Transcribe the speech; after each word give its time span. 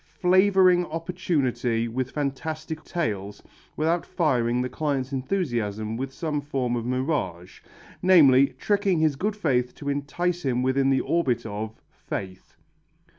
flavouring 0.19 0.83
opportunity 0.87 1.87
with 1.87 2.09
fantastic 2.09 2.83
tales, 2.83 3.43
without 3.77 4.03
firing 4.03 4.59
the 4.63 4.67
client's 4.67 5.11
enthusiasm 5.13 5.95
with 5.95 6.11
some 6.11 6.41
form 6.41 6.75
of 6.75 6.87
mirage, 6.87 7.61
namely, 8.01 8.47
tricking 8.57 8.97
his 8.97 9.15
good 9.15 9.35
faith 9.35 9.75
to 9.75 9.89
entice 9.89 10.41
him 10.43 10.63
within 10.63 10.89
the 10.89 11.01
orbit 11.01 11.45
of 11.45 11.83
faith. 11.93 12.55